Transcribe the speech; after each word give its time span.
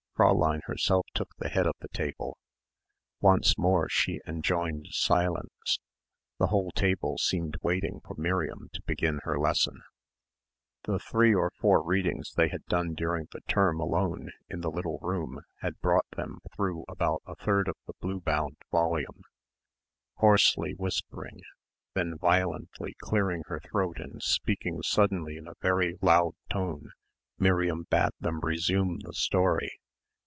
Fräulein 0.17 0.59
herself 0.65 1.03
took 1.15 1.35
the 1.39 1.49
head 1.49 1.65
of 1.65 1.73
the 1.79 1.87
table. 1.87 2.37
Once 3.21 3.57
more 3.57 3.89
she 3.89 4.21
enjoined 4.27 4.85
silence 4.91 5.79
the 6.37 6.45
whole 6.47 6.69
table 6.75 7.17
seemed 7.17 7.57
waiting 7.63 7.99
for 8.05 8.13
Miriam 8.19 8.69
to 8.71 8.83
begin 8.83 9.21
her 9.23 9.39
lesson. 9.39 9.81
The 10.83 10.99
three 10.99 11.33
or 11.33 11.49
four 11.59 11.81
readings 11.81 12.33
they 12.33 12.49
had 12.49 12.63
done 12.67 12.93
during 12.93 13.29
the 13.31 13.41
term 13.47 13.79
alone 13.79 14.29
in 14.47 14.61
the 14.61 14.69
little 14.69 14.99
room 15.01 15.41
had 15.61 15.81
brought 15.81 16.05
them 16.15 16.37
through 16.55 16.85
about 16.87 17.23
a 17.25 17.33
third 17.33 17.67
of 17.67 17.77
the 17.87 17.93
blue 17.99 18.19
bound 18.21 18.57
volume. 18.71 19.23
Hoarsely 20.17 20.75
whispering, 20.75 21.41
then 21.95 22.15
violently 22.19 22.93
clearing 22.99 23.41
her 23.47 23.59
throat 23.59 23.97
and 23.99 24.21
speaking 24.21 24.83
suddenly 24.83 25.37
in 25.37 25.47
a 25.47 25.55
very 25.63 25.97
loud 25.99 26.33
tone 26.47 26.91
Miriam 27.39 27.87
bade 27.89 28.11
them 28.19 28.41
resume 28.41 28.99
the 28.99 29.13
story. 29.13 29.79